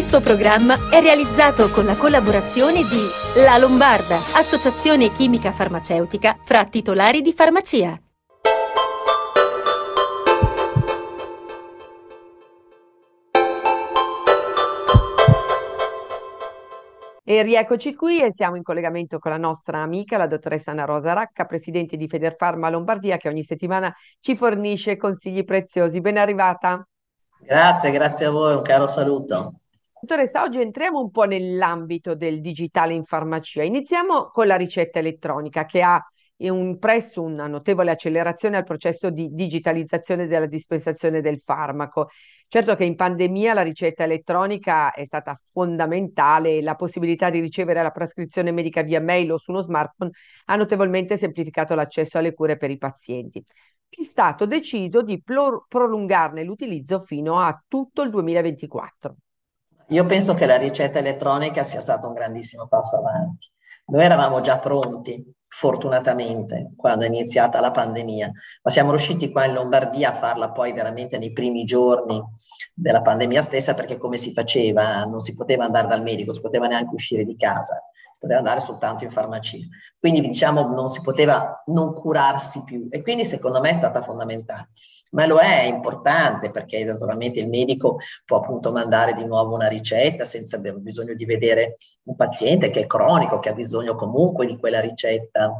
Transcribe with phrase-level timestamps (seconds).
[0.00, 7.20] Questo programma è realizzato con la collaborazione di La Lombarda, associazione chimica farmaceutica fra titolari
[7.20, 8.00] di farmacia.
[17.22, 21.12] E rieccoci qui e siamo in collegamento con la nostra amica, la dottoressa Anna Rosa
[21.12, 26.00] Racca, presidente di Federfarma Lombardia, che ogni settimana ci fornisce consigli preziosi.
[26.00, 26.82] Ben arrivata.
[27.38, 29.56] Grazie, grazie a voi, un caro saluto.
[30.02, 33.62] Dottoressa, oggi entriamo un po' nell'ambito del digitale in farmacia.
[33.62, 36.02] Iniziamo con la ricetta elettronica che ha
[36.38, 42.08] impresso una notevole accelerazione al processo di digitalizzazione della dispensazione del farmaco.
[42.48, 47.82] Certo che in pandemia la ricetta elettronica è stata fondamentale e la possibilità di ricevere
[47.82, 50.12] la prescrizione medica via mail o su uno smartphone
[50.46, 53.44] ha notevolmente semplificato l'accesso alle cure per i pazienti.
[53.86, 59.16] È stato deciso di prolungarne l'utilizzo fino a tutto il 2024.
[59.90, 63.50] Io penso che la ricetta elettronica sia stato un grandissimo passo avanti.
[63.86, 68.30] Noi eravamo già pronti, fortunatamente, quando è iniziata la pandemia,
[68.62, 72.22] ma siamo riusciti qua in Lombardia a farla poi veramente nei primi giorni
[72.72, 75.04] della pandemia stessa, perché come si faceva?
[75.04, 77.82] Non si poteva andare dal medico, si poteva neanche uscire di casa
[78.20, 79.56] poteva andare soltanto in farmacia.
[79.98, 84.68] Quindi diciamo non si poteva non curarsi più e quindi secondo me è stata fondamentale.
[85.12, 89.68] Ma lo è, è importante perché naturalmente il medico può appunto mandare di nuovo una
[89.68, 94.58] ricetta senza bisogno di vedere un paziente che è cronico, che ha bisogno comunque di
[94.58, 95.52] quella ricetta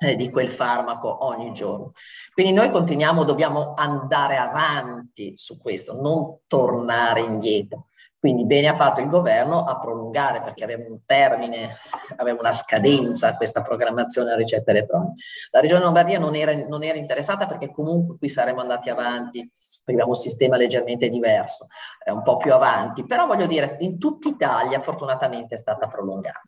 [0.00, 1.92] eh, di quel farmaco ogni giorno.
[2.32, 7.87] Quindi noi continuiamo, dobbiamo andare avanti su questo, non tornare indietro.
[8.18, 11.76] Quindi bene ha fatto il governo a prolungare perché aveva un termine,
[12.16, 15.12] aveva una scadenza questa programmazione della ricetta elettronica.
[15.50, 19.48] La Regione Lombardia non era, non era interessata perché comunque qui saremmo andati avanti
[19.92, 21.66] abbiamo un sistema leggermente diverso,
[22.02, 26.40] è un po' più avanti, però voglio dire, in tutta Italia fortunatamente è stata prolungata.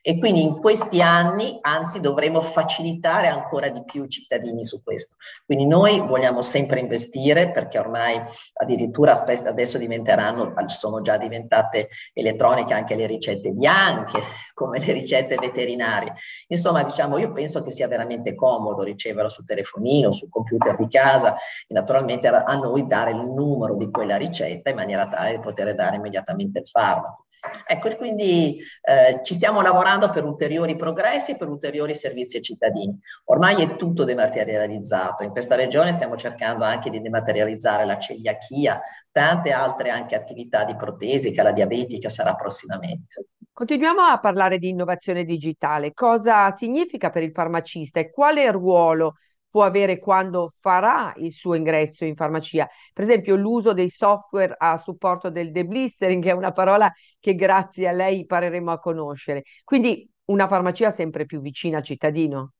[0.00, 5.16] E quindi in questi anni, anzi, dovremo facilitare ancora di più i cittadini su questo.
[5.44, 8.20] Quindi noi vogliamo sempre investire perché ormai
[8.54, 14.20] addirittura adesso diventeranno, sono già diventate elettroniche anche le ricette bianche,
[14.54, 16.14] come le ricette veterinarie.
[16.48, 21.36] Insomma, diciamo, io penso che sia veramente comodo riceverlo sul telefonino, sul computer di casa
[21.66, 25.74] e naturalmente a noi dare il numero di quella ricetta in maniera tale da poter
[25.74, 27.26] dare immediatamente il farmaco.
[27.66, 32.98] Ecco, quindi eh, ci stiamo lavorando per ulteriori progressi e per ulteriori servizi ai cittadini.
[33.26, 35.22] Ormai è tutto dematerializzato.
[35.22, 38.80] In questa regione stiamo cercando anche di dematerializzare la celiachia,
[39.12, 40.74] tante altre anche attività di
[41.06, 43.26] protesica, la diabetica sarà prossimamente.
[43.52, 45.92] Continuiamo a parlare di innovazione digitale.
[45.92, 49.14] Cosa significa per il farmacista e quale ruolo
[49.48, 52.68] può avere quando farà il suo ingresso in farmacia?
[52.92, 57.88] Per esempio, l'uso dei software a supporto del deblistering, che è una parola che grazie
[57.88, 59.44] a lei impareremo a conoscere.
[59.64, 62.52] Quindi una farmacia sempre più vicina al cittadino.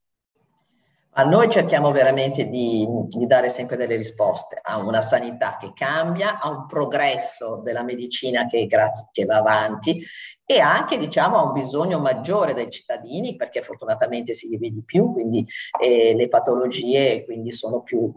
[1.18, 6.38] A noi cerchiamo veramente di, di, dare sempre delle risposte a una sanità che cambia,
[6.38, 10.04] a un progresso della medicina che, che va avanti
[10.44, 15.10] e anche diciamo a un bisogno maggiore dai cittadini perché fortunatamente si vive di più,
[15.10, 15.42] quindi
[15.80, 18.12] eh, le patologie quindi sono più,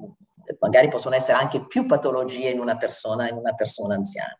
[0.59, 4.37] magari possono essere anche più patologie in una persona, in una persona anziana.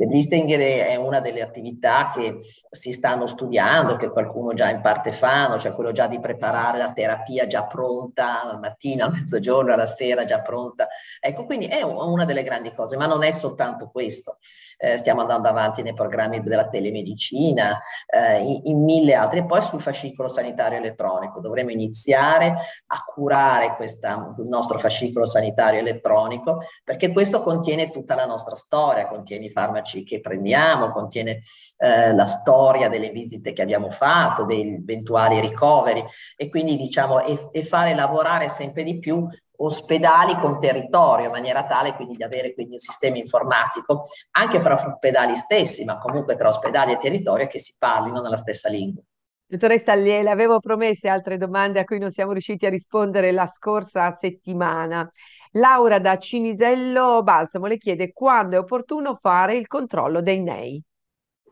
[0.00, 2.38] L'Ebristing è una delle attività che
[2.70, 6.92] si stanno studiando, che qualcuno già in parte fanno, cioè quello già di preparare la
[6.92, 10.86] terapia già pronta al mattino, a mezzogiorno, alla sera già pronta.
[11.18, 14.38] Ecco, quindi è una delle grandi cose, ma non è soltanto questo.
[14.76, 19.62] Eh, stiamo andando avanti nei programmi della telemedicina, eh, in, in, mille altri, e poi
[19.62, 21.40] sul fascicolo sanitario elettronico.
[21.40, 22.54] Dovremo iniziare
[22.86, 29.08] a curare questa, il nostro fascicolo sanitario elettronico, perché questo contiene tutta la nostra storia,
[29.08, 31.40] contiene i farmaci farmaci che prendiamo, contiene
[31.78, 36.04] eh, la storia delle visite che abbiamo fatto, dei eventuali ricoveri
[36.36, 39.26] e quindi diciamo e, e fare lavorare sempre di più
[39.60, 44.74] ospedali con territorio in maniera tale quindi di avere quindi un sistema informatico anche fra
[44.74, 49.02] ospedali stessi, ma comunque tra ospedali e territorio che si parlino nella stessa lingua.
[49.50, 54.10] Dottoressa, le avevo promesse altre domande a cui non siamo riusciti a rispondere la scorsa
[54.10, 55.10] settimana.
[55.52, 60.82] Laura da Cinisello Balsamo le chiede quando è opportuno fare il controllo dei NEI.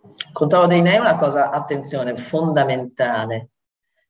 [0.03, 3.51] Il controllo dei NEI è una cosa, attenzione, fondamentale,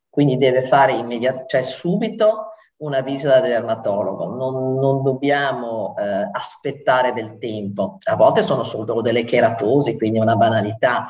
[0.08, 7.12] quindi deve fare immediatamente, cioè subito una visita del dermatologo, non, non dobbiamo eh, aspettare
[7.14, 7.98] del tempo.
[8.04, 11.06] A volte sono solo delle cheratosi, quindi è una banalità,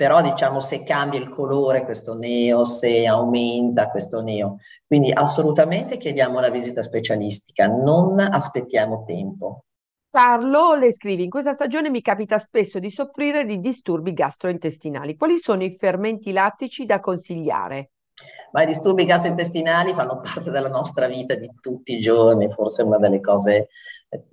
[0.00, 4.56] però diciamo se cambia il colore questo neo, se aumenta questo neo.
[4.86, 9.64] Quindi assolutamente chiediamo la visita specialistica, non aspettiamo tempo.
[10.10, 15.16] Carlo le scrive, in questa stagione mi capita spesso di soffrire di disturbi gastrointestinali.
[15.16, 17.90] Quali sono i fermenti lattici da consigliare?
[18.52, 22.96] Ma i disturbi gastrointestinali fanno parte della nostra vita di tutti i giorni, forse una
[22.96, 23.68] delle cose,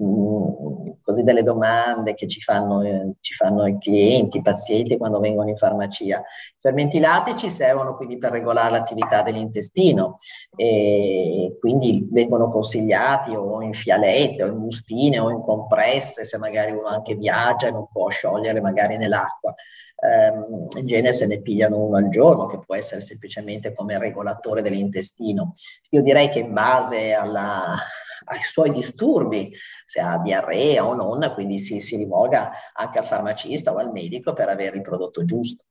[0.02, 0.87] mm,
[1.18, 5.50] così delle domande che ci fanno, eh, ci fanno i clienti, i pazienti quando vengono
[5.50, 6.20] in farmacia.
[6.20, 10.18] I fermenti lattici servono quindi per regolare l'attività dell'intestino
[10.56, 16.72] e quindi vengono consigliati o in fialette o in bustine o in compresse se magari
[16.72, 19.54] uno anche viaggia e non può sciogliere magari nell'acqua
[20.00, 24.62] ehm, in genere se ne pigliano uno al giorno, che può essere semplicemente come regolatore
[24.62, 25.52] dell'intestino.
[25.90, 27.76] Io direi che in base alla,
[28.26, 29.54] ai suoi disturbi,
[29.86, 34.34] se ha diarrea o non, quindi si, si rivolga anche al farmacista o al medico
[34.34, 35.66] per avere il prodotto giusto.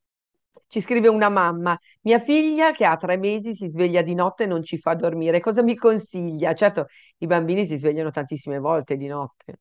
[0.68, 4.46] Ci scrive una mamma, mia figlia che ha tre mesi si sveglia di notte e
[4.46, 6.54] non ci fa dormire, cosa mi consiglia?
[6.54, 6.86] Certo,
[7.18, 9.60] i bambini si svegliano tantissime volte di notte.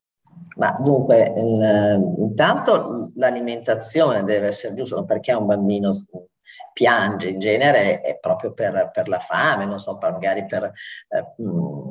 [0.58, 5.92] Ma dunque, in, intanto l'alimentazione deve essere giusta, perché un bambino
[6.74, 10.72] piange in genere è proprio per, per la fame, non so, magari per...
[11.08, 11.85] Eh, mm,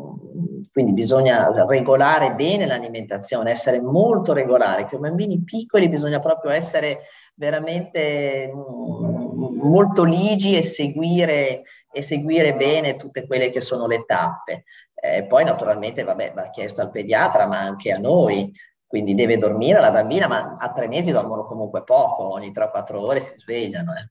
[0.75, 7.03] quindi bisogna regolare bene l'alimentazione, essere molto regolare, con i bambini piccoli bisogna proprio essere
[7.37, 11.63] veramente mm, molto ligi e seguire,
[11.93, 14.65] e seguire bene tutte quelle che sono le tappe.
[14.97, 18.53] Eh, poi naturalmente vabbè, va chiesto al pediatra, ma anche a noi,
[18.85, 23.21] quindi deve dormire la bambina, ma a tre mesi dormono comunque poco, ogni 3-4 ore
[23.21, 23.93] si svegliano.
[23.93, 24.11] Eh.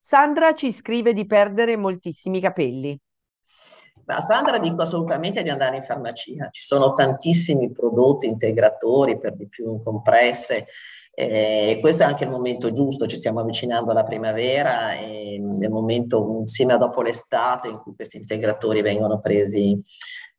[0.00, 3.00] Sandra ci scrive di perdere moltissimi capelli.
[4.04, 9.34] Ma a Sandra dico assolutamente di andare in farmacia, ci sono tantissimi prodotti integratori, per
[9.34, 10.66] di più in compresse,
[11.14, 16.38] eh, questo è anche il momento giusto, ci stiamo avvicinando alla primavera e nel momento
[16.40, 19.78] insieme a dopo l'estate in cui questi integratori vengono presi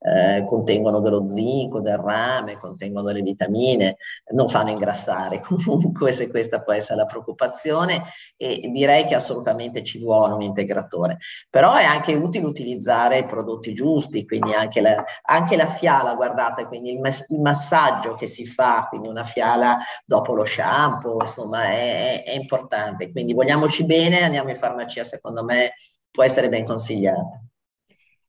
[0.04, 3.96] eh, contengono dello zinco, del rame, contengono delle vitamine,
[4.34, 8.04] non fanno ingrassare comunque se questa può essere la preoccupazione
[8.36, 11.20] e direi che assolutamente ci vuole un integratore.
[11.50, 16.66] Però è anche utile utilizzare i prodotti giusti, quindi anche la, anche la fiala, guardate,
[16.66, 21.66] quindi il, mas- il, massaggio che si fa, quindi una fiala dopo lo shampoo, insomma
[21.66, 23.12] è, è, è importante.
[23.12, 25.74] Quindi vogliamoci bene, andiamo in farmacia, secondo me
[26.12, 27.43] può essere ben consigliata.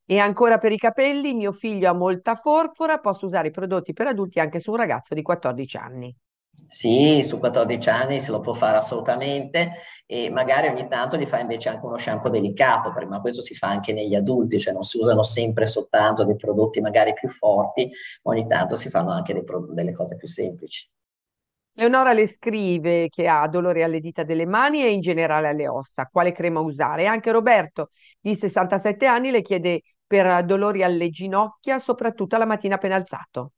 [0.07, 4.07] E ancora per i capelli, mio figlio ha molta forfora, posso usare i prodotti per
[4.07, 6.15] adulti anche su un ragazzo di 14 anni.
[6.67, 9.73] Sì, su 14 anni se lo può fare assolutamente
[10.05, 13.67] e magari ogni tanto gli fa invece anche uno shampoo delicato, ma questo si fa
[13.67, 17.89] anche negli adulti, cioè non si usano sempre soltanto dei prodotti magari più forti,
[18.23, 20.87] ogni tanto si fanno anche delle cose più semplici.
[21.77, 26.07] Leonora le scrive che ha dolore alle dita delle mani e in generale alle ossa.
[26.09, 27.03] Quale crema usare?
[27.03, 32.75] E anche Roberto, di 67 anni, le chiede per dolori alle ginocchia, soprattutto la mattina
[32.75, 33.51] appena alzato.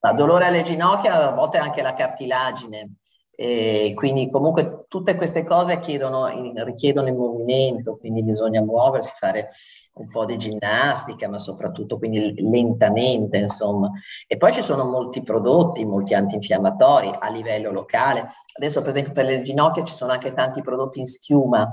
[0.00, 2.96] Ma dolore alle ginocchia, a volte anche la cartilagine.
[3.36, 6.28] E quindi comunque tutte queste cose chiedono,
[6.62, 9.50] richiedono il movimento, quindi bisogna muoversi, fare
[9.94, 13.90] un po' di ginnastica, ma soprattutto quindi lentamente, insomma.
[14.28, 18.28] E poi ci sono molti prodotti, molti antinfiammatori a livello locale.
[18.56, 21.68] Adesso per esempio per le ginocchia ci sono anche tanti prodotti in schiuma,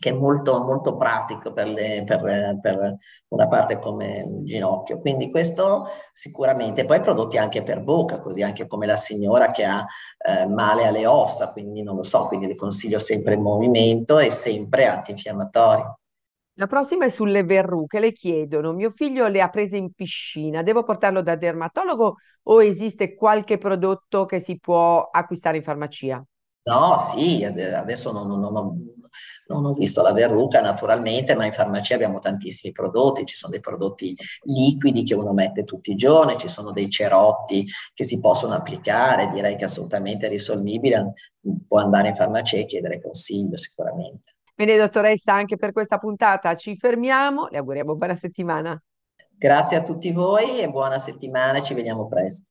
[0.00, 2.96] che è molto, molto pratico per, le, per, per,
[3.28, 4.98] una parte come il ginocchio.
[4.98, 6.84] Quindi questo sicuramente.
[6.84, 9.84] Poi prodotti anche per bocca, così anche come la signora che ha
[10.26, 14.30] eh, male alle ossa, quindi non lo so, quindi le consiglio sempre il movimento e
[14.30, 15.82] sempre antinfiammatori.
[16.54, 18.00] La prossima è sulle verruche.
[18.00, 23.14] Le chiedono, mio figlio le ha prese in piscina, devo portarlo da dermatologo o esiste
[23.14, 26.24] qualche prodotto che si può acquistare in farmacia?
[26.62, 28.94] No, sì, adesso non, non, non,
[29.46, 33.60] non, ho visto la verruca naturalmente, ma in farmacia abbiamo tantissimi prodotti, ci sono dei
[33.60, 38.54] prodotti liquidi che uno mette tutti i giorni, ci sono dei cerotti che si possono
[38.54, 41.14] applicare, direi che assolutamente è risolvibile,
[41.66, 44.34] può andare in farmacia e chiedere consiglio sicuramente.
[44.54, 48.78] Bene dottoressa, anche per questa puntata ci fermiamo, le auguriamo buona settimana.
[49.30, 52.50] Grazie a tutti voi e buona settimana, ci vediamo presto.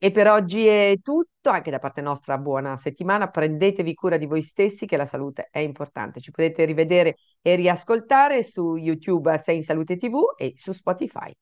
[0.00, 4.42] E per oggi è tutto, anche da parte nostra buona settimana, prendetevi cura di voi
[4.42, 6.20] stessi che la salute è importante.
[6.20, 11.32] Ci potete rivedere e riascoltare su YouTube Sei in Salute TV e su Spotify.